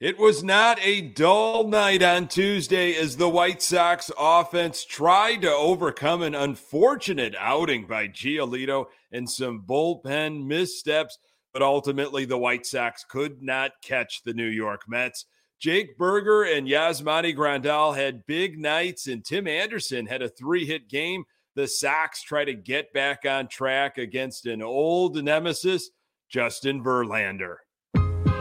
[0.00, 5.52] It was not a dull night on Tuesday as the White Sox offense tried to
[5.52, 11.18] overcome an unfortunate outing by Giolito and some bullpen missteps,
[11.52, 15.26] but ultimately the White Sox could not catch the New York Mets.
[15.58, 20.88] Jake Burger and Yasmani Grandal had big nights, and Tim Anderson had a three hit
[20.88, 21.24] game.
[21.56, 25.90] The Sox try to get back on track against an old nemesis,
[26.30, 27.56] Justin Verlander.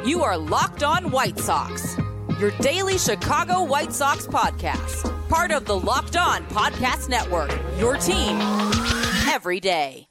[0.10, 1.96] You are Locked On White Sox,
[2.40, 8.40] your daily Chicago White Sox podcast, part of the Locked On Podcast Network, your team
[9.32, 10.08] every day.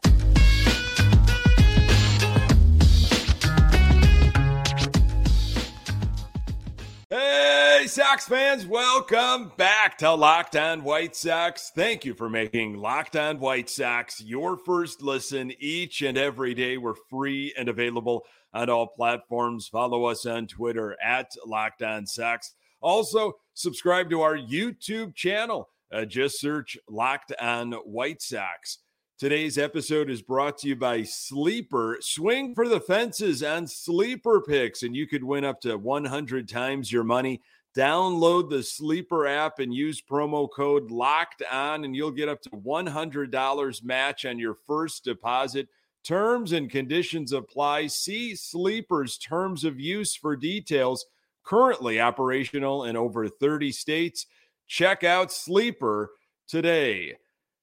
[7.11, 11.73] Hey, Sox fans, welcome back to Locked On White Sox.
[11.75, 16.77] Thank you for making Locked On White Sox your first listen each and every day.
[16.77, 19.69] We're free and available on all platforms.
[19.69, 22.53] Follow us on Twitter at Locked On Sox.
[22.83, 25.71] Also, subscribe to our YouTube channel.
[25.91, 28.81] Uh, just search Locked On White Sox.
[29.19, 31.99] Today's episode is brought to you by Sleeper.
[32.01, 36.93] Swing for the fences on Sleeper picks, and you could win up to 100 times
[36.93, 37.43] your money.
[37.77, 42.51] Download the Sleeper app and use promo code LOCKED ON, and you'll get up to
[42.51, 45.67] $100 match on your first deposit.
[46.05, 47.89] Terms and conditions apply.
[47.89, 51.07] See Sleeper's terms of use for details.
[51.43, 54.27] Currently operational in over 30 states.
[54.69, 56.13] Check out Sleeper
[56.47, 57.17] today.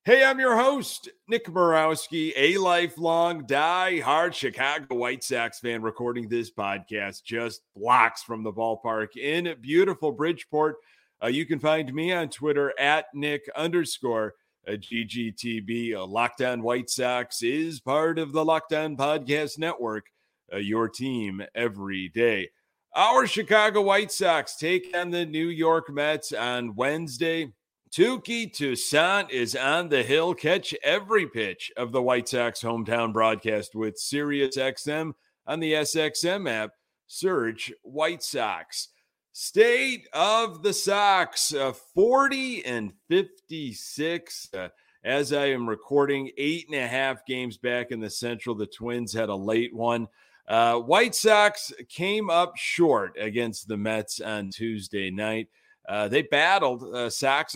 [0.06, 6.52] Hey, I'm your host, Nick Morawski, a lifelong die-hard Chicago White Sox fan, recording this
[6.52, 10.75] podcast just blocks from the ballpark in beautiful Bridgeport.
[11.23, 14.36] Uh, you can find me on Twitter at Nick underscore
[14.67, 15.95] uh, GGTB.
[15.95, 20.06] Uh, Locked On White Sox is part of the Locked On Podcast Network,
[20.53, 22.52] uh, your team every day.
[22.95, 27.53] Our Chicago White Sox take on the New York Mets on Wednesday.
[27.96, 30.34] Touki Toussaint is on the hill.
[30.34, 35.14] Catch every pitch of the White Sox hometown broadcast with SiriusXM
[35.47, 36.72] on the SXM app.
[37.08, 38.90] Search White Sox.
[39.31, 44.50] State of the Sox uh, 40 and 56.
[44.53, 44.68] Uh,
[45.06, 48.56] as I am recording, eight and a half games back in the Central.
[48.56, 50.09] The Twins had a late one.
[50.50, 55.48] Uh, White Sox came up short against the Mets on Tuesday night.
[55.88, 56.84] Uh, they battled.
[56.84, 57.09] Uh,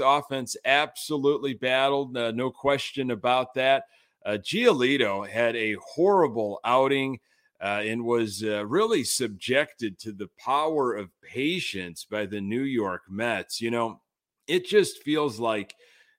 [0.03, 2.15] offense absolutely battled.
[2.15, 3.85] Uh, no question about that.
[4.25, 7.19] Uh, Giolito had a horrible outing
[7.61, 13.03] uh, and was uh, really subjected to the power of patience by the New York
[13.09, 13.59] Mets.
[13.61, 14.01] You know,
[14.47, 15.75] it just feels like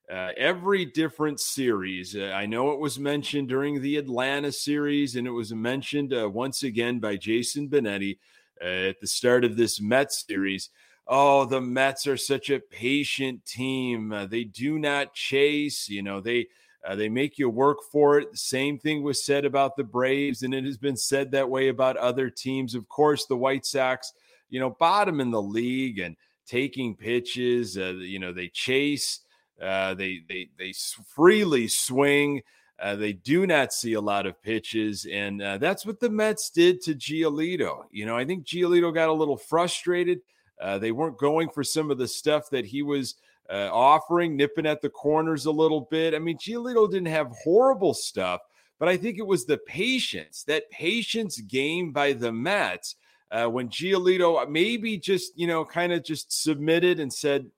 [0.09, 2.17] every different series.
[2.17, 6.99] I know it was mentioned during the Atlanta series, and it was mentioned once again
[6.99, 8.19] by Jason Benetti
[8.61, 10.69] at the start of this Mets series
[11.07, 14.11] oh, the Mets are such a patient team.
[14.11, 15.89] Uh, they do not chase.
[15.89, 16.47] You know, they
[16.85, 18.35] uh, they make you work for it.
[18.37, 21.97] Same thing was said about the Braves, and it has been said that way about
[21.97, 22.73] other teams.
[22.73, 24.13] Of course, the White Sox,
[24.49, 26.15] you know, bottom in the league and
[26.47, 27.77] taking pitches.
[27.77, 29.19] Uh, you know, they chase.
[29.61, 30.73] Uh, they they they
[31.15, 32.41] freely swing.
[32.81, 36.49] Uh, they do not see a lot of pitches, and uh, that's what the Mets
[36.49, 37.83] did to Giolito.
[37.91, 40.21] You know, I think Giolito got a little frustrated.
[40.61, 43.15] Uh, they weren't going for some of the stuff that he was
[43.49, 46.13] uh, offering, nipping at the corners a little bit.
[46.13, 48.41] I mean, Giolito didn't have horrible stuff,
[48.79, 52.95] but I think it was the patience, that patience game by the Mets.
[53.31, 57.49] Uh, when Giolito maybe just, you know, kind of just submitted and said,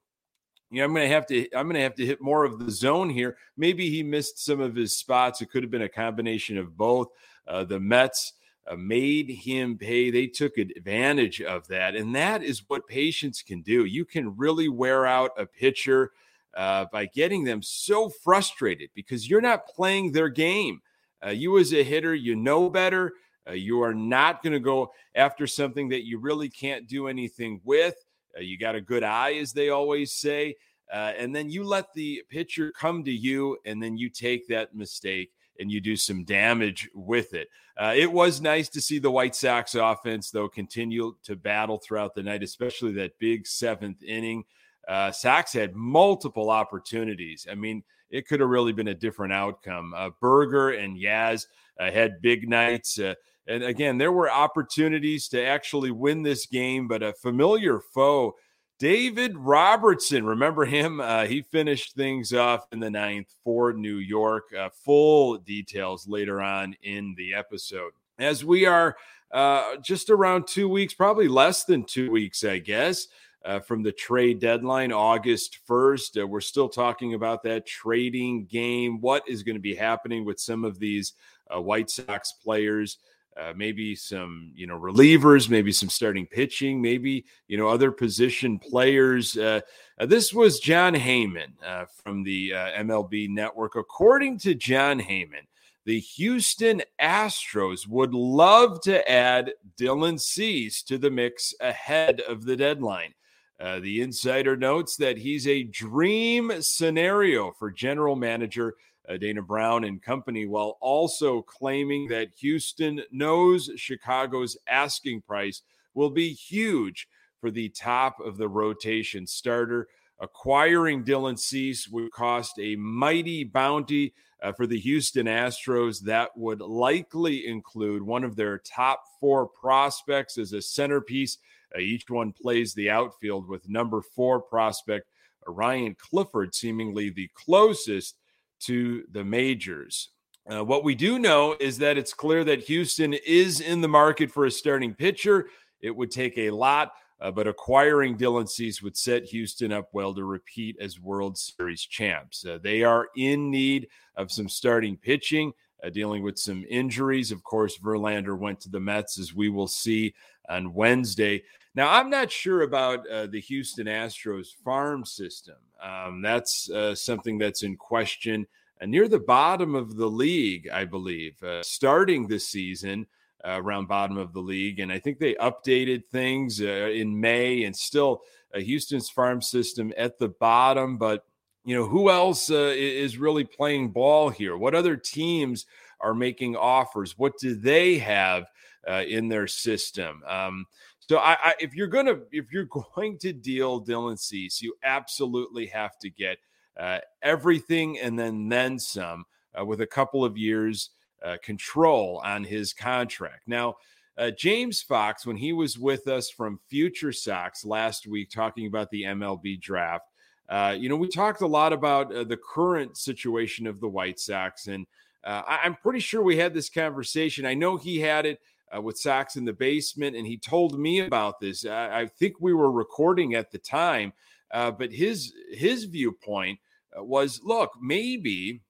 [0.70, 2.60] you know, I'm going to have to, I'm going to have to hit more of
[2.60, 3.38] the zone here.
[3.58, 5.42] Maybe he missed some of his spots.
[5.42, 7.10] It could have been a combination of both.
[7.48, 8.34] Uh, the Mets,
[8.66, 10.10] uh, made him pay.
[10.10, 11.96] They took advantage of that.
[11.96, 13.86] And that is what patience can do.
[13.86, 16.12] You can really wear out a pitcher
[16.56, 20.82] uh, by getting them so frustrated because you're not playing their game.
[21.26, 23.14] Uh, you, as a hitter, you know better.
[23.48, 27.60] Uh, you are not going to go after something that you really can't do anything
[27.64, 27.96] with.
[28.38, 30.56] Uh, you got a good eye, as they always say.
[30.92, 34.76] Uh, and then you let the pitcher come to you, and then you take that
[34.76, 37.48] mistake and you do some damage with it.
[37.78, 42.14] Uh, it was nice to see the White Sox offense, though, continue to battle throughout
[42.14, 44.44] the night, especially that big seventh inning.
[44.88, 47.48] Uh, Sox had multiple opportunities.
[47.50, 49.94] I mean, it could have really been a different outcome.
[49.96, 51.48] Uh, Burger and Yaz
[51.80, 53.00] uh, had big nights.
[53.00, 53.16] Uh,
[53.48, 58.36] and again, there were opportunities to actually win this game, but a familiar foe
[58.84, 61.00] David Robertson, remember him?
[61.00, 64.54] Uh, he finished things off in the ninth for New York.
[64.54, 67.94] Uh, full details later on in the episode.
[68.20, 68.98] As we are
[69.32, 73.08] uh, just around two weeks, probably less than two weeks, I guess.
[73.46, 76.22] Uh, from the trade deadline, August 1st.
[76.22, 79.00] Uh, we're still talking about that trading game.
[79.00, 81.14] What is going to be happening with some of these
[81.54, 82.98] uh, White Sox players?
[83.36, 88.60] Uh, maybe some you know relievers, maybe some starting pitching, maybe you know other position
[88.60, 89.36] players.
[89.36, 89.60] Uh,
[90.00, 93.76] uh, this was Jon Heyman uh, from the uh, MLB Network.
[93.76, 95.48] According to Jon Heyman,
[95.86, 102.56] the Houston Astros would love to add Dylan Cease to the mix ahead of the
[102.56, 103.14] deadline.
[103.60, 108.76] Uh, the insider notes that he's a dream scenario for general manager
[109.10, 115.62] uh, Dana Brown and company, while also claiming that Houston knows Chicago's asking price
[115.94, 117.08] will be huge
[117.40, 119.88] for the top of the rotation starter.
[120.20, 126.02] Acquiring Dylan Cease would cost a mighty bounty uh, for the Houston Astros.
[126.02, 131.40] That would likely include one of their top four prospects as a centerpiece.
[131.76, 135.08] Uh, each one plays the outfield with number four prospect
[135.46, 138.16] Ryan Clifford, seemingly the closest
[138.66, 140.10] to the majors.
[140.52, 144.30] Uh, what we do know is that it's clear that Houston is in the market
[144.30, 145.48] for a starting pitcher.
[145.82, 150.14] It would take a lot, uh, but acquiring Dylan Cease would set Houston up well
[150.14, 152.46] to repeat as World Series champs.
[152.46, 157.32] Uh, they are in need of some starting pitching, uh, dealing with some injuries.
[157.32, 160.14] Of course, Verlander went to the Mets, as we will see
[160.50, 161.44] on Wednesday.
[161.76, 165.56] Now, I'm not sure about uh, the Houston Astros farm system.
[165.82, 168.46] Um, that's uh, something that's in question
[168.82, 173.08] uh, near the bottom of the league, I believe, uh, starting this season
[173.44, 174.80] uh, around bottom of the league.
[174.80, 178.22] And I think they updated things in May and still
[178.54, 180.98] Houston's farm system at the bottom.
[180.98, 181.26] But,
[181.66, 184.58] you know, who else is really playing ball here?
[184.58, 185.66] What other teams
[186.02, 187.18] are making offers?
[187.18, 188.46] What do they have
[188.88, 190.22] in their system?
[190.28, 190.66] Um,
[191.10, 192.66] so I, I, if you're gonna if you're
[192.96, 196.38] going to deal Dylan Cease, you absolutely have to get
[196.78, 199.26] uh, everything and then then some
[199.60, 200.92] uh, with a couple of years
[201.24, 203.42] uh, control on his contract.
[203.48, 203.76] Now,
[204.18, 208.90] uh, James Fox, when he was with us from Future Sox last week, talking about
[208.92, 210.06] the MLB draft,
[210.50, 214.20] uh, you know, we talked a lot about uh, the current situation of the White
[214.20, 214.86] Sox, and
[215.26, 217.46] I, I'm pretty sure we had this conversation.
[217.46, 218.42] I know he had it
[218.76, 221.66] uh, with Sox in the basement, and he told me about this.
[221.66, 224.14] I, I think we were recording at the time,
[224.52, 226.60] uh, but his his viewpoint
[226.98, 228.62] uh, was: look, maybe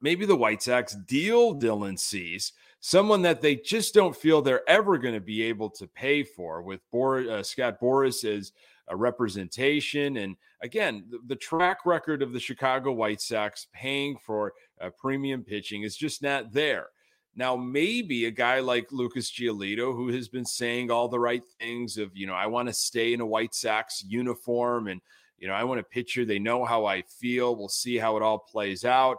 [0.00, 4.98] maybe the White Sox deal Dylan Cease, someone that they just don't feel they're ever
[4.98, 8.52] going to be able to pay for, with Bor- uh, Scott Boras as
[8.92, 10.18] a representation.
[10.18, 15.42] And again, the, the, track record of the Chicago White Sox paying for uh, premium
[15.42, 16.88] pitching is just not there.
[17.34, 21.96] Now, maybe a guy like Lucas Giolito, who has been saying all the right things
[21.96, 25.00] of, you know, I want to stay in a White Sox uniform and,
[25.38, 26.26] you know, I want a pitcher.
[26.26, 27.56] They know how I feel.
[27.56, 29.16] We'll see how it all plays out.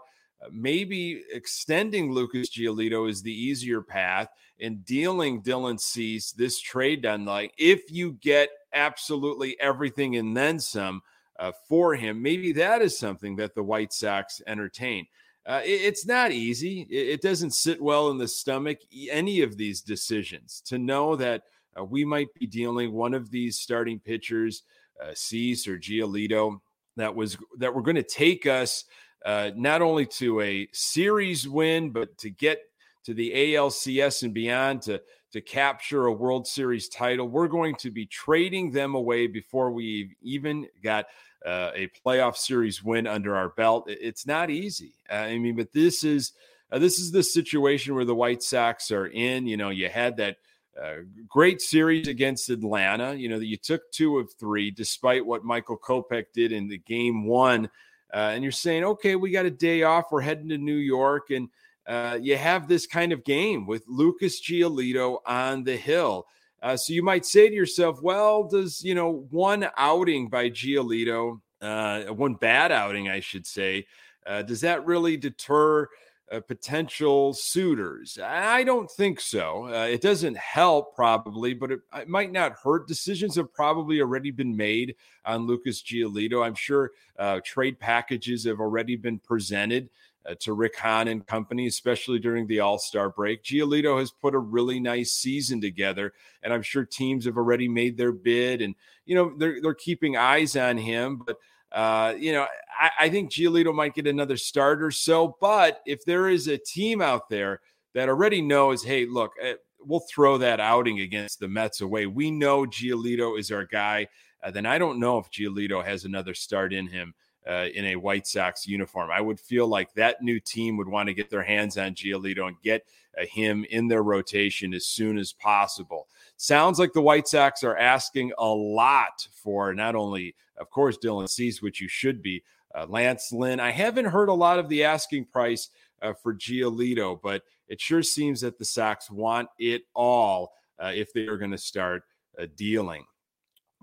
[0.52, 4.30] Maybe extending Lucas Giolito is the easier path
[4.60, 7.50] and dealing Dylan Cease this trade deadline.
[7.58, 11.02] If you get absolutely everything and then some
[11.40, 15.08] uh, for him, maybe that is something that the White Sox entertain.
[15.46, 16.88] Uh, it, it's not easy.
[16.90, 18.80] It, it, doesn't sit well in the stomach,
[19.10, 21.44] any of these decisions, to know that
[21.78, 24.64] uh, we might be dealing one of these starting pitchers,
[25.04, 26.60] uh, Cease or Giolito,
[26.96, 28.86] that was that were going to take us
[29.26, 32.62] uh, not only to a series win, but to get
[33.06, 35.02] to the ALCS and beyond to
[35.34, 37.28] to capture a World Series title.
[37.28, 41.08] We're going to be trading them away before we even got
[41.44, 43.86] uh, a playoff series win under our belt.
[43.88, 44.94] It's not easy.
[45.12, 46.34] Uh, I mean, but this is
[46.72, 49.48] uh, this is the situation where the White Sox are in.
[49.48, 50.38] You know, you had that
[50.82, 53.14] uh, great series against Atlanta.
[53.16, 56.78] You know that you took two of three, despite what Michael Kopech did in the
[56.78, 57.70] game one.
[58.14, 60.12] Uh, and you're saying, okay, we got a day off.
[60.12, 61.50] We're heading to New York, and
[61.88, 66.28] uh, you have this kind of game with Lucas Giolito on the hill.
[66.62, 71.42] Uh, so you might say to yourself, well, does, you know, one outing by Giolito,
[71.62, 73.86] uh, one bad outing, I should say,
[74.26, 75.90] uh, does that really deter
[76.34, 78.18] uh, potential suitors?
[78.22, 79.68] I don't think so.
[79.68, 82.88] Uh, it doesn't help, probably, but it, it, might not hurt.
[82.88, 86.46] Decisions have probably already been made on Lucas Giolito.
[86.46, 89.90] I'm sure uh, trade packages have already been presented
[90.26, 93.44] uh, to Rick Hahn and company, especially during the All Star break.
[93.44, 97.98] Giolito has put a really nice season together, and I'm sure teams have already made
[97.98, 98.76] their bid, and
[99.06, 101.22] you know they're they're keeping eyes on him.
[101.26, 101.38] But
[101.74, 102.46] uh, you know,
[102.80, 105.36] I, I think Giolito might get another start or so.
[105.42, 107.62] But if there is a team out there
[107.94, 112.06] that already knows, hey, look, uh, we'll throw that outing against the Mets away.
[112.06, 114.08] We know Giolito is our guy.
[114.44, 117.14] Uh, then I don't know if Giolito has another start in him
[117.48, 119.10] uh, in a White Sox uniform.
[119.12, 122.48] I would feel like that new team would want to get their hands on Giolito
[122.48, 122.86] and get
[123.20, 126.08] uh, him in their rotation as soon as possible.
[126.38, 131.30] Sounds like the White Sox are asking a lot for not only, of course, Dylan
[131.30, 132.44] Cease, which you should be,
[132.76, 133.60] uh, Lance Lynn.
[133.60, 135.70] I haven't heard a lot of the asking price
[136.02, 141.14] uh, for Giolito, but it sure seems that the Sox want it all uh, if
[141.14, 142.04] they are going to start
[142.40, 143.06] uh, dealing.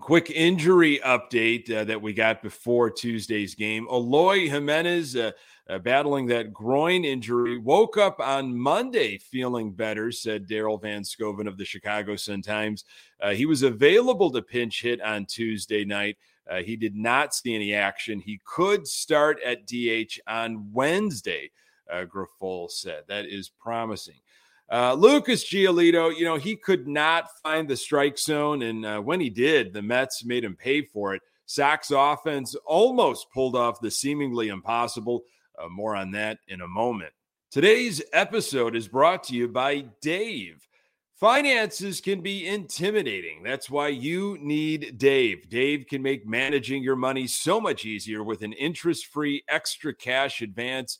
[0.01, 3.87] Quick injury update uh, that we got before Tuesday's game.
[3.87, 5.31] Eloy Jimenez, uh,
[5.69, 11.47] uh, battling that groin injury, woke up on Monday feeling better, said Daryl Van Schouwen
[11.47, 12.83] of the Chicago Sun Times.
[13.21, 16.17] Uh, he was available to pinch hit on Tuesday night.
[16.49, 18.19] Uh, he did not see any action.
[18.19, 21.51] He could start at DH on Wednesday,
[21.91, 23.03] uh, Grifol said.
[23.07, 24.19] That is promising.
[24.71, 28.61] Uh, Lucas Giolito, you know, he could not find the strike zone.
[28.61, 31.21] And uh, when he did, the Mets made him pay for it.
[31.45, 35.23] Sox offense almost pulled off the seemingly impossible.
[35.61, 37.11] Uh, more on that in a moment.
[37.51, 40.65] Today's episode is brought to you by Dave.
[41.19, 43.43] Finances can be intimidating.
[43.43, 45.49] That's why you need Dave.
[45.49, 50.41] Dave can make managing your money so much easier with an interest free extra cash
[50.41, 50.99] advance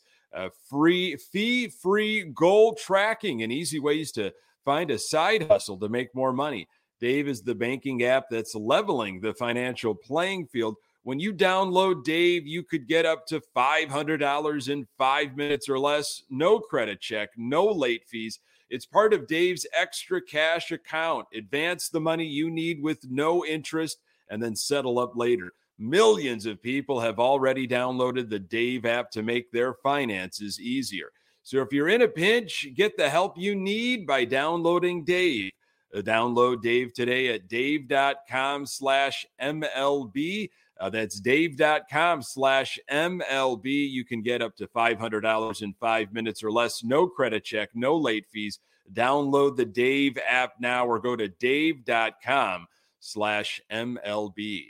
[0.68, 4.32] free fee free goal tracking and easy ways to
[4.64, 6.68] find a side hustle to make more money.
[7.00, 10.76] Dave is the banking app that's leveling the financial playing field.
[11.02, 16.22] When you download Dave, you could get up to $500 in five minutes or less.
[16.30, 18.38] No credit check, no late fees.
[18.70, 21.26] It's part of Dave's extra cash account.
[21.34, 23.98] Advance the money you need with no interest
[24.30, 25.52] and then settle up later.
[25.78, 31.10] Millions of people have already downloaded the Dave app to make their finances easier.
[31.42, 35.50] So if you're in a pinch, get the help you need by downloading Dave.
[35.94, 40.50] Uh, download Dave today at dave.com slash MLB.
[40.80, 43.90] Uh, that's dave.com slash MLB.
[43.90, 46.82] You can get up to $500 in five minutes or less.
[46.82, 48.58] No credit check, no late fees.
[48.92, 52.66] Download the Dave app now or go to dave.com
[53.00, 54.64] slash MLB.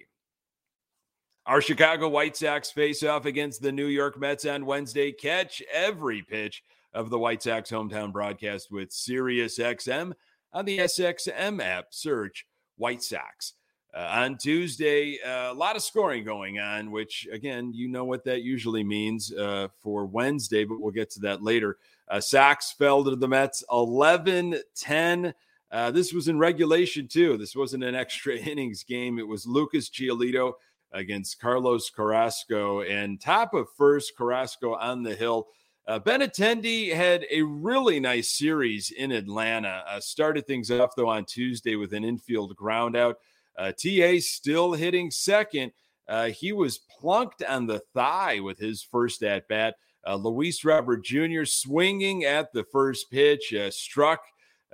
[1.45, 5.11] Our Chicago White Sox face off against the New York Mets on Wednesday.
[5.11, 6.63] Catch every pitch
[6.95, 10.13] of the White Sox hometown broadcast with Sirius XM
[10.53, 11.87] on the SXM app.
[11.91, 12.47] Search
[12.77, 13.55] White Sox.
[13.93, 18.23] Uh, on Tuesday, uh, a lot of scoring going on, which again, you know what
[18.23, 21.77] that usually means uh, for Wednesday, but we'll get to that later.
[22.07, 25.35] Uh, Sox fell to the Mets 11 10.
[25.73, 27.37] Uh, this was in regulation, too.
[27.37, 29.19] This wasn't an extra innings game.
[29.19, 30.53] It was Lucas Giolito
[30.93, 32.83] against Carlos Carrasco.
[32.83, 35.49] And top of first, Carrasco on the hill.
[35.87, 39.83] Uh, Benintendi had a really nice series in Atlanta.
[39.89, 43.15] Uh, started things off, though, on Tuesday with an infield groundout.
[43.59, 45.73] Uh, TA still hitting second.
[46.09, 49.75] Uh, he was plunked on the thigh with his first at bat.
[50.07, 51.45] Uh, Luis Robert Jr.
[51.45, 54.21] swinging at the first pitch, uh, struck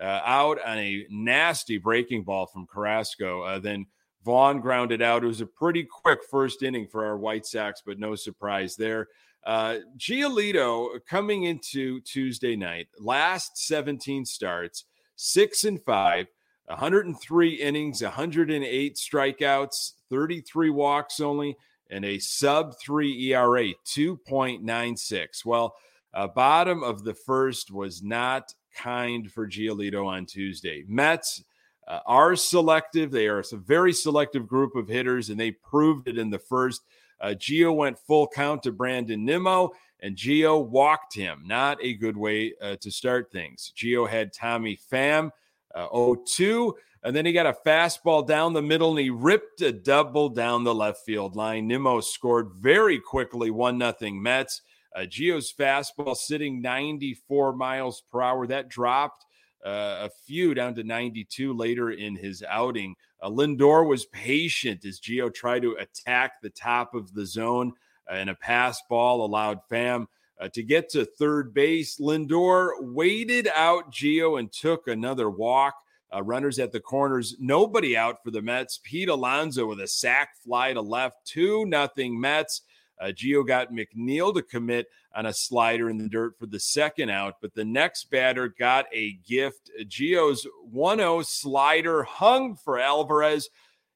[0.00, 3.42] uh, out on a nasty breaking ball from Carrasco.
[3.42, 3.87] Uh, then
[4.28, 5.25] Vaughn grounded out.
[5.25, 9.08] It was a pretty quick first inning for our White Sox, but no surprise there.
[9.42, 14.85] Uh, Giolito coming into Tuesday night, last 17 starts,
[15.16, 16.26] six and five,
[16.66, 21.56] 103 innings, 108 strikeouts, 33 walks only,
[21.88, 25.47] and a sub three ERA, 2.96.
[25.47, 25.75] Well,
[26.12, 30.85] uh, bottom of the first was not kind for Giolito on Tuesday.
[30.87, 31.42] Mets
[31.88, 33.11] uh, are selective.
[33.11, 36.83] They are a very selective group of hitters, and they proved it in the first.
[37.21, 41.42] Uh, Gio went full count to Brandon Nimmo, and Gio walked him.
[41.47, 43.73] Not a good way uh, to start things.
[43.76, 45.30] Gio had Tommy Pham,
[45.75, 49.73] uh, 0-2, and then he got a fastball down the middle, and he ripped a
[49.73, 51.66] double down the left field line.
[51.66, 54.61] Nimmo scored very quickly, one nothing Mets.
[54.95, 58.47] Uh, Gio's fastball sitting 94 miles per hour.
[58.47, 59.25] That dropped
[59.65, 62.95] a few down to 92 later in his outing.
[63.21, 67.73] Uh, Lindor was patient as Gio tried to attack the top of the zone,
[68.11, 70.07] uh, and a pass ball allowed Pham
[70.41, 71.99] uh, to get to third base.
[71.99, 75.75] Lindor waited out Gio and took another walk.
[76.15, 78.81] Uh, runners at the corners, nobody out for the Mets.
[78.83, 82.62] Pete Alonso with a sac fly to left, 2 nothing Mets.
[83.00, 83.12] Uh,
[83.47, 87.55] got McNeil to commit on a slider in the dirt for the second out, but
[87.55, 89.71] the next batter got a gift.
[89.85, 93.49] Gio's 1 0 slider hung for Alvarez,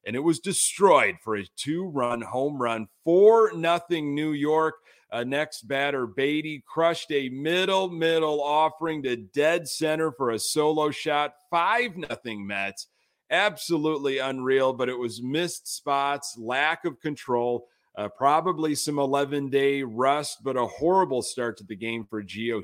[0.05, 4.75] and it was destroyed for a two run home run, 4 nothing New York.
[5.13, 10.89] Uh, next batter, Baty crushed a middle middle offering to dead center for a solo
[10.89, 11.35] shot.
[11.51, 12.87] Five nothing Mets.
[13.29, 19.83] Absolutely unreal, but it was missed spots, lack of control, uh, probably some 11 day
[19.83, 22.63] rust, but a horrible start to the game for Gio.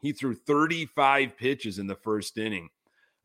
[0.00, 2.68] He threw 35 pitches in the first inning.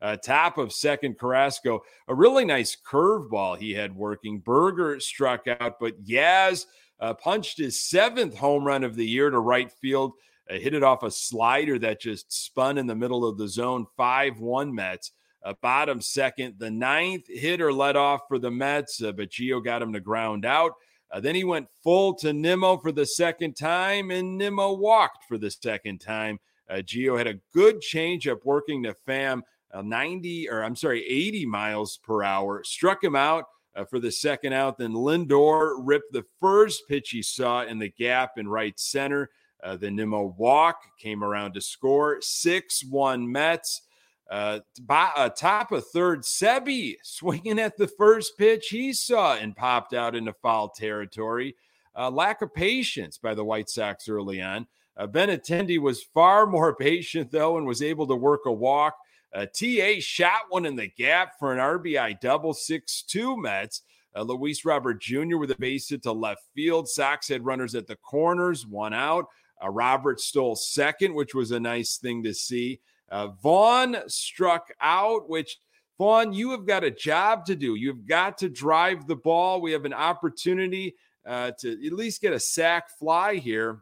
[0.00, 4.40] Uh, top of second, Carrasco, a really nice curveball he had working.
[4.40, 6.66] Burger struck out, but Yaz
[6.98, 10.12] uh, punched his seventh home run of the year to right field,
[10.50, 13.86] uh, hit it off a slider that just spun in the middle of the zone.
[13.96, 15.12] 5 1 Mets.
[15.44, 19.82] Uh, bottom second, the ninth hitter led off for the Mets, uh, but Gio got
[19.82, 20.72] him to ground out.
[21.12, 25.36] Uh, then he went full to Nimmo for the second time, and Nimmo walked for
[25.36, 26.40] the second time.
[26.70, 29.42] Uh, Gio had a good changeup working to Pham,
[29.72, 33.44] uh, 90 or I'm sorry, 80 miles per hour, struck him out
[33.76, 34.78] uh, for the second out.
[34.78, 39.28] Then Lindor ripped the first pitch he saw in the gap in right center.
[39.62, 43.82] Uh, the Nimmo walk came around to score 6 1 Mets.
[44.32, 49.54] Uh, by, uh, top of third, Seby swinging at the first pitch he saw and
[49.54, 51.54] popped out into foul territory.
[51.94, 54.66] Uh, lack of patience by the White Sox early on.
[54.96, 58.96] Uh, Benintendi was far more patient, though, and was able to work a walk.
[59.34, 63.82] Uh, TA shot one in the gap for an RBI double 6 2 Mets.
[64.16, 65.36] Uh, Luis Robert Jr.
[65.36, 66.88] with a base hit to left field.
[66.88, 69.26] Sox had runners at the corners, one out.
[69.62, 72.80] Uh, Robert stole second, which was a nice thing to see.
[73.12, 75.58] Uh, Vaughn struck out, which
[75.98, 77.74] Vaughn, you have got a job to do.
[77.74, 79.60] You've got to drive the ball.
[79.60, 83.80] We have an opportunity uh, to at least get a sac fly here.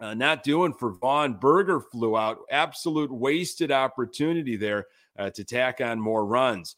[0.00, 1.34] Uh, not doing for Vaughn.
[1.34, 2.38] Burger flew out.
[2.50, 4.86] Absolute wasted opportunity there
[5.18, 6.76] uh, to tack on more runs.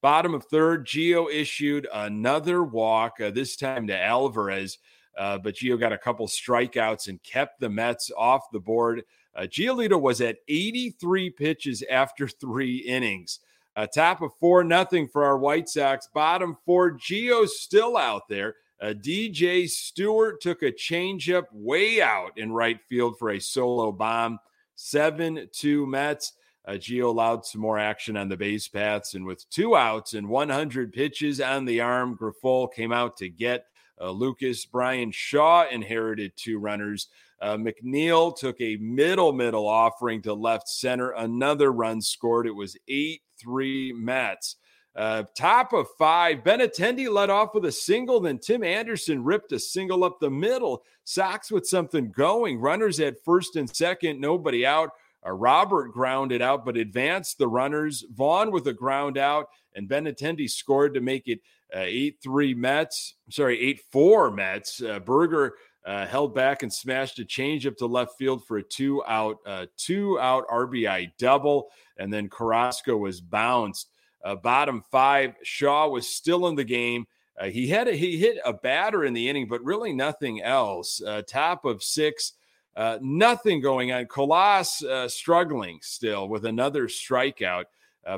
[0.00, 4.78] Bottom of third, Gio issued another walk, uh, this time to Alvarez.
[5.16, 9.02] Uh, but Gio got a couple strikeouts and kept the Mets off the board.
[9.38, 13.38] Uh, Giolito was at 83 pitches after three innings.
[13.76, 16.08] A top of four nothing for our White Sox.
[16.12, 18.56] Bottom four, Gio's still out there.
[18.82, 24.40] Uh, DJ Stewart took a changeup way out in right field for a solo bomb.
[24.74, 26.32] 7 2 Mets.
[26.66, 30.28] Uh, Gio allowed some more action on the base paths, and with two outs and
[30.28, 33.66] 100 pitches on the arm, Grifol came out to get
[34.00, 34.66] uh, Lucas.
[34.66, 37.08] Bryan Shaw inherited two runners.
[37.40, 41.10] Uh, McNeil took a middle middle offering to left center.
[41.10, 42.46] Another run scored.
[42.46, 44.56] It was 8 3 Mets.
[44.96, 48.18] Uh, top of five, Benintendi led off with a single.
[48.18, 50.82] Then Tim Anderson ripped a single up the middle.
[51.04, 52.58] Sox with something going.
[52.58, 54.90] Runners at first and second, nobody out.
[55.24, 58.04] Uh, Robert grounded out, but advanced the runners.
[58.12, 59.46] Vaughn with a ground out,
[59.76, 61.40] and Benintendi scored to make it
[61.72, 63.14] uh, 8 3 Mets.
[63.30, 64.82] Sorry, 8 4 Mets.
[64.82, 69.02] Uh, Burger uh, held back and smashed a changeup to left field for a two
[69.06, 73.90] out, uh, two out RBI double, and then Carrasco was bounced.
[74.24, 77.06] Uh, bottom five, Shaw was still in the game.
[77.40, 81.00] Uh, he had a, he hit a batter in the inning, but really nothing else.
[81.00, 82.32] Uh, top of six,
[82.76, 84.06] uh, nothing going on.
[84.06, 87.64] Colas struggling still with another strikeout.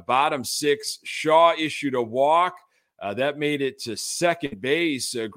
[0.06, 2.56] Bottom six, Shaw issued a walk.
[3.00, 5.16] That made it to second base.
[5.16, 5.28] Uh,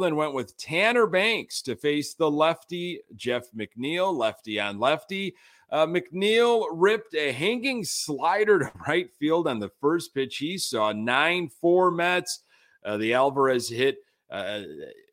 [0.00, 5.34] then went with Tanner Banks to face the lefty Jeff McNeil, lefty on lefty.
[5.70, 10.92] Uh, McNeil ripped a hanging slider to right field on the first pitch he saw.
[10.92, 12.40] 9 4 Mets.
[12.84, 13.98] Uh, the Alvarez hit.
[14.30, 14.62] Uh,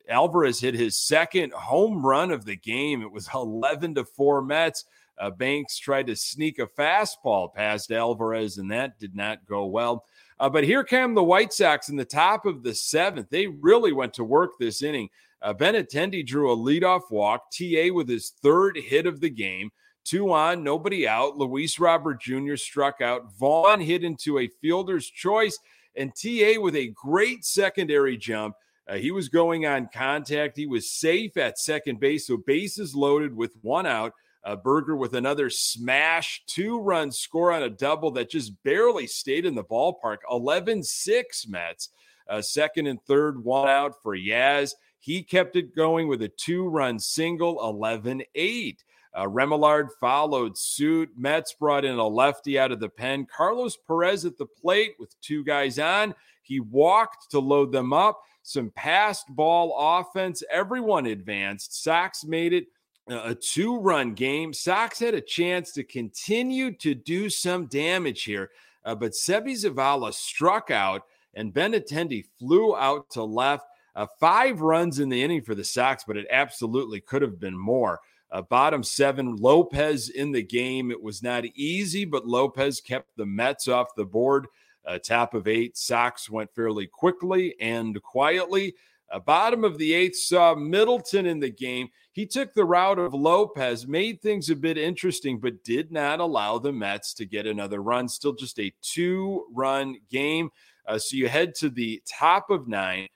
[0.08, 3.02] Alvarez hit his second home run of the game.
[3.02, 4.84] It was 11 to 4 Mets.
[5.18, 10.04] Uh, Banks tried to sneak a fastball past Alvarez, and that did not go well.
[10.40, 13.28] Uh, but here came the White Sox in the top of the seventh.
[13.28, 15.10] They really went to work this inning.
[15.42, 17.50] Uh, Benintendi drew a leadoff walk.
[17.52, 19.70] TA with his third hit of the game.
[20.02, 21.36] Two on, nobody out.
[21.36, 22.56] Luis Robert Jr.
[22.56, 23.34] struck out.
[23.38, 25.58] Vaughn hit into a fielder's choice,
[25.94, 28.56] and TA with a great secondary jump.
[28.88, 30.56] Uh, he was going on contact.
[30.56, 34.14] He was safe at second base, so bases loaded with one out.
[34.42, 39.44] Uh, Burger with another smash, two run score on a double that just barely stayed
[39.44, 40.18] in the ballpark.
[40.30, 41.90] 11 6 Mets.
[42.28, 44.72] Uh, second and third, one out for Yaz.
[45.00, 48.84] He kept it going with a two run single, 11 8.
[49.12, 51.10] Uh, Remillard followed suit.
[51.16, 53.26] Mets brought in a lefty out of the pen.
[53.26, 56.14] Carlos Perez at the plate with two guys on.
[56.42, 58.20] He walked to load them up.
[58.42, 60.42] Some passed ball offense.
[60.50, 61.82] Everyone advanced.
[61.82, 62.66] Sox made it
[63.08, 64.52] a two run game.
[64.52, 68.50] Sox had a chance to continue to do some damage here,
[68.84, 71.02] uh, but Seby Zavala struck out
[71.34, 73.66] and Benintendi flew out to left.
[73.96, 77.56] Uh, five runs in the inning for the Sox, but it absolutely could have been
[77.56, 78.00] more.
[78.30, 80.92] Uh, bottom seven, Lopez in the game.
[80.92, 84.46] It was not easy, but Lopez kept the Mets off the board.
[84.86, 88.74] Uh, top of eight, Sox went fairly quickly and quietly.
[89.18, 91.88] Bottom of the eighth saw Middleton in the game.
[92.12, 96.58] He took the route of Lopez, made things a bit interesting, but did not allow
[96.58, 98.08] the Mets to get another run.
[98.08, 100.50] Still just a two run game.
[100.86, 103.08] Uh, so you head to the top of nine.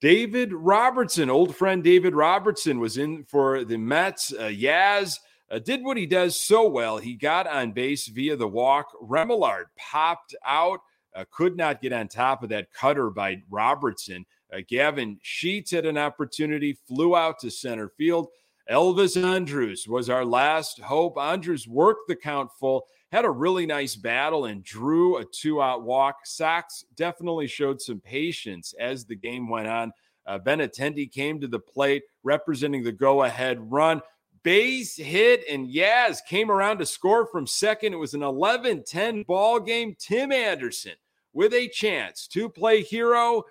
[0.00, 4.32] David Robertson, old friend David Robertson, was in for the Mets.
[4.32, 5.18] Uh, Yaz
[5.50, 6.98] uh, did what he does so well.
[6.98, 8.92] He got on base via the walk.
[9.02, 10.80] Remillard popped out,
[11.16, 14.24] uh, could not get on top of that cutter by Robertson.
[14.52, 18.28] Uh, Gavin Sheets had an opportunity, flew out to center field.
[18.70, 21.16] Elvis Andrus was our last hope.
[21.18, 25.82] Andrews worked the count full, had a really nice battle, and drew a two out
[25.82, 26.26] walk.
[26.26, 29.92] Sox definitely showed some patience as the game went on.
[30.26, 34.02] Uh, Benintendi came to the plate representing the go ahead run
[34.42, 37.92] base hit, and Yaz came around to score from second.
[37.92, 39.96] It was an 11 10 ball game.
[39.98, 40.94] Tim Anderson
[41.32, 43.44] with a chance to play hero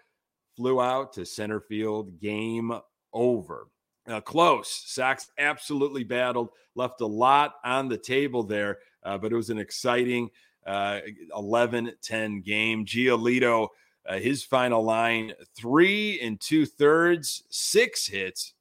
[0.57, 2.19] flew out to center field.
[2.19, 2.73] Game
[3.13, 3.67] over.
[4.07, 4.83] Uh, close.
[4.85, 9.59] Sox absolutely battled, left a lot on the table there, uh, but it was an
[9.59, 10.29] exciting
[10.65, 10.99] uh,
[11.35, 12.85] 11 10 game.
[12.85, 13.67] Giolito,
[14.07, 18.53] uh, his final line three and two thirds, six hits,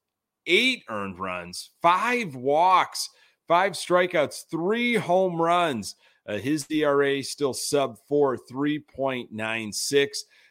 [0.47, 3.11] eight earned runs, five walks,
[3.49, 5.95] five strikeouts, three home runs.
[6.29, 10.09] Uh, his ERA still sub four, 3.96.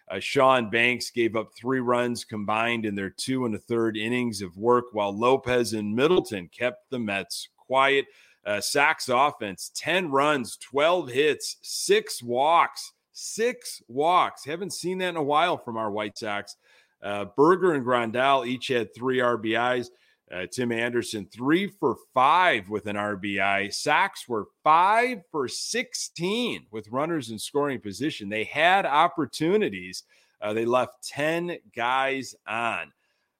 [0.09, 4.41] Uh, Sean Banks gave up three runs combined in their two and a third innings
[4.41, 8.05] of work, while Lopez and Middleton kept the Mets quiet.
[8.45, 14.45] Uh, Sox offense 10 runs, 12 hits, six walks, six walks.
[14.45, 16.55] Haven't seen that in a while from our White Sox.
[17.01, 19.89] Uh, Burger and Grandal each had three RBIs.
[20.31, 23.71] Uh, Tim Anderson, three for five with an RBI.
[23.73, 28.27] Sox were five for 16 with runners in scoring position.
[28.27, 30.03] They had opportunities.
[30.41, 32.91] Uh, they left 10 guys on.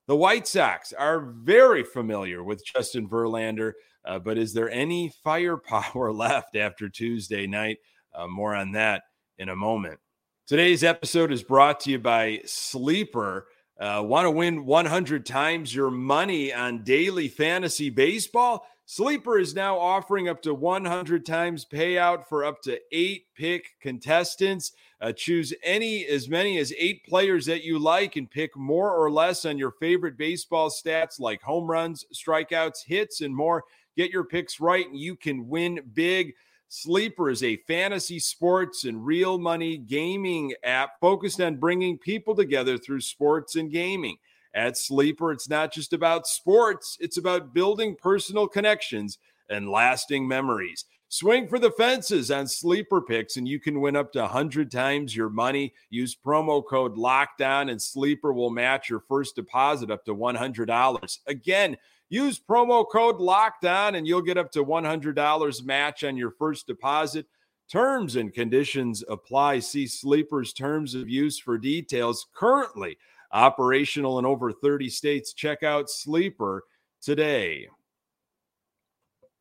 [0.07, 3.73] The White Sox are very familiar with Justin Verlander,
[4.05, 7.79] uh, but is there any firepower left after Tuesday night?
[8.13, 9.03] Uh, more on that
[9.39, 9.99] in a moment.
[10.45, 13.47] Today's episode is brought to you by Sleeper.
[13.79, 18.65] Uh, Want to win 100 times your money on daily fantasy baseball?
[18.85, 24.71] Sleeper is now offering up to 100 times payout for up to eight pick contestants.
[25.01, 29.11] Uh, choose any as many as eight players that you like and pick more or
[29.11, 33.63] less on your favorite baseball stats like home runs, strikeouts, hits, and more.
[33.97, 36.33] Get your picks right and you can win big.
[36.67, 42.77] Sleeper is a fantasy sports and real money gaming app focused on bringing people together
[42.77, 44.17] through sports and gaming.
[44.53, 49.17] At Sleeper, it's not just about sports, it's about building personal connections
[49.49, 50.85] and lasting memories.
[51.09, 55.15] Swing for the fences on Sleeper Picks, and you can win up to 100 times
[55.15, 55.73] your money.
[55.89, 61.19] Use promo code LOCKDOWN, and Sleeper will match your first deposit up to $100.
[61.27, 61.77] Again,
[62.09, 67.25] Use promo code LOCKDOWN and you'll get up to $100 match on your first deposit.
[67.71, 69.59] Terms and conditions apply.
[69.59, 72.27] See Sleeper's terms of use for details.
[72.33, 72.97] Currently
[73.31, 75.33] operational in over 30 states.
[75.33, 76.63] Check out Sleeper
[77.01, 77.67] today.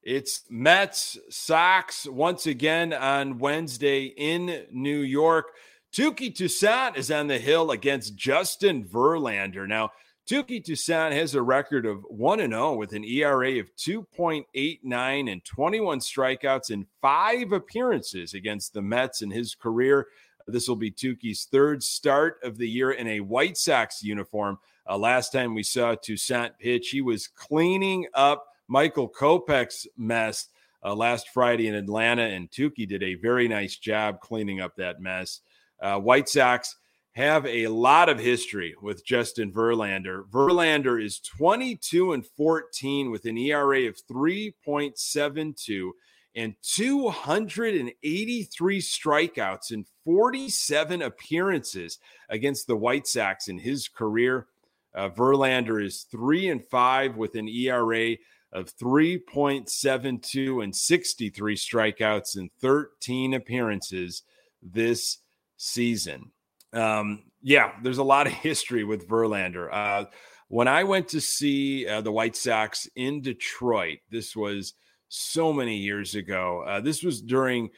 [0.03, 5.53] It's Mets Sox once again on Wednesday in New York.
[5.95, 9.67] Touki Toussaint is on the hill against Justin Verlander.
[9.67, 9.93] Now,
[10.27, 15.99] Touki Toussaint has a record of 1 0 with an ERA of 2.89 and 21
[15.99, 20.07] strikeouts in five appearances against the Mets in his career.
[20.47, 24.59] This will be Touki's third start of the year in a White Sox uniform.
[24.89, 30.49] Uh, last time we saw Toussaint pitch, he was cleaning up Michael Kopech's mess
[30.83, 35.01] uh, last Friday in Atlanta, and Touki did a very nice job cleaning up that
[35.01, 35.41] mess.
[35.81, 36.77] Uh, White Sox
[37.15, 40.29] have a lot of history with Justin Verlander.
[40.31, 45.91] Verlander is 22 and 14 with an ERA of 3.72
[46.35, 54.49] and 283 strikeouts in 47 appearances against the White Sox in his career.
[54.93, 58.17] Uh, Verlander is 3 and 5 with an ERA
[58.53, 64.25] of 3.72 and 63 strikeouts in 13 appearances
[64.61, 65.19] this
[65.57, 66.33] season.
[66.75, 69.69] Um, yeah, there's a lot of history with Verlander.
[69.73, 70.05] Uh,
[70.49, 74.75] when I went to see uh, the White Sox in Detroit, this was
[75.09, 76.65] so many years ago.
[76.67, 77.71] Uh, this was during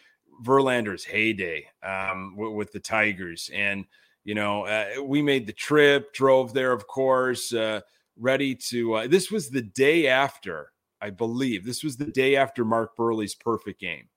[0.44, 3.84] Verlander's heyday um, w- with the Tigers, and
[4.24, 7.80] you know, uh, we made the trip, drove there, of course, uh,
[8.18, 8.94] ready to.
[8.94, 13.36] Uh, this was the day after, I believe, this was the day after Mark Buehrle's
[13.36, 14.08] perfect game.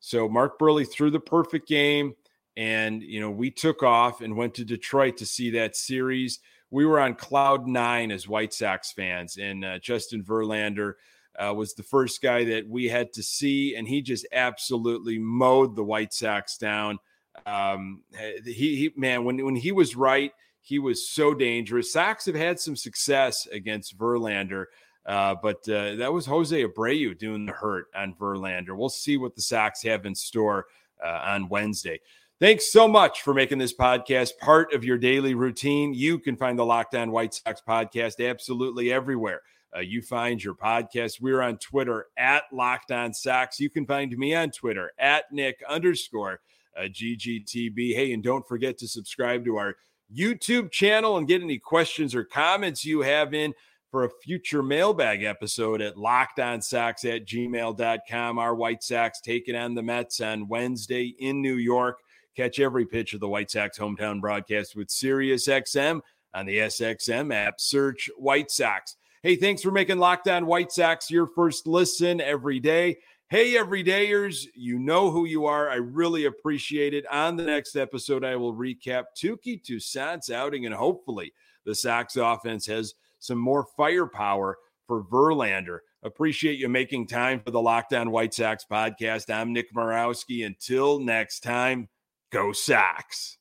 [0.00, 2.14] So Mark Buehrle threw the perfect game,
[2.56, 6.40] and you know we took off and went to Detroit to see that series.
[6.70, 10.94] We were on cloud nine as White Sox fans, and uh, Justin Verlander
[11.38, 15.76] uh, was the first guy that we had to see, and he just absolutely mowed
[15.76, 16.98] the White Sox down.
[17.46, 18.02] Um,
[18.44, 21.92] he, he, man, when when he was right, he was so dangerous.
[21.92, 24.66] Sox have had some success against Verlander,
[25.06, 28.76] uh, but uh, that was Jose Abreu doing the hurt on Verlander.
[28.76, 30.66] We'll see what the Sox have in store
[31.04, 32.00] uh, on Wednesday.
[32.40, 35.94] Thanks so much for making this podcast part of your daily routine.
[35.94, 39.40] You can find the Locked On White Sox podcast absolutely everywhere.
[39.74, 41.20] Uh, you find your podcast.
[41.20, 43.60] We're on Twitter at Locked On Sox.
[43.60, 46.40] You can find me on Twitter at Nick underscore
[46.76, 47.94] uh, GGTB.
[47.94, 49.76] Hey, and don't forget to subscribe to our
[50.12, 53.54] YouTube channel and get any questions or comments you have in
[53.92, 58.38] for a future mailbag episode at lockedonsox at gmail.com.
[58.40, 62.00] Our White Sox taking on the Mets on Wednesday in New York.
[62.36, 66.00] Catch every pitch of the White Sox hometown broadcast with SiriusXM
[66.34, 67.60] on the SXM app.
[67.60, 68.96] Search White Sox.
[69.22, 72.98] Hey, thanks for making Locked On White Sox your first listen every day.
[73.30, 75.70] Hey, everydayers, you know who you are.
[75.70, 77.06] I really appreciate it.
[77.10, 81.32] On the next episode, I will recap Touki Toussaint's outing, and hopefully
[81.64, 85.78] the Sox offense has some more firepower for Verlander.
[86.02, 89.32] Appreciate you making time for the Locked On White Sox podcast.
[89.32, 90.44] I'm Nick Morawski.
[90.44, 91.88] Until next time,
[92.34, 93.38] go Sox.